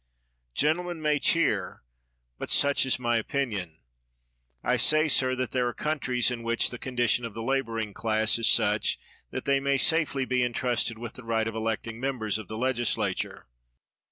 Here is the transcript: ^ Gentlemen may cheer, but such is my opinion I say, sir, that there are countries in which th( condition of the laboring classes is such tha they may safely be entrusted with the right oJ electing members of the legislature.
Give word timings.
^ 0.51 0.53
Gentlemen 0.55 0.99
may 0.99 1.19
cheer, 1.19 1.83
but 2.39 2.49
such 2.49 2.87
is 2.87 2.97
my 2.97 3.17
opinion 3.17 3.77
I 4.63 4.77
say, 4.77 5.07
sir, 5.07 5.35
that 5.35 5.51
there 5.51 5.67
are 5.67 5.75
countries 5.75 6.31
in 6.31 6.41
which 6.41 6.71
th( 6.71 6.81
condition 6.81 7.23
of 7.23 7.35
the 7.35 7.43
laboring 7.43 7.93
classes 7.93 8.47
is 8.47 8.51
such 8.51 8.97
tha 9.29 9.41
they 9.41 9.59
may 9.59 9.77
safely 9.77 10.25
be 10.25 10.41
entrusted 10.43 10.97
with 10.97 11.13
the 11.13 11.23
right 11.23 11.45
oJ 11.45 11.53
electing 11.53 11.99
members 11.99 12.39
of 12.39 12.47
the 12.47 12.57
legislature. 12.57 13.45